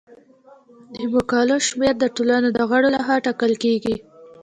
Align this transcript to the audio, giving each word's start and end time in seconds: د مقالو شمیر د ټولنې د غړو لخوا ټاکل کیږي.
د 0.93 0.97
مقالو 1.13 1.55
شمیر 1.67 1.93
د 1.99 2.05
ټولنې 2.15 2.49
د 2.53 2.59
غړو 2.69 2.87
لخوا 2.95 3.15
ټاکل 3.25 3.53
کیږي. 3.63 3.95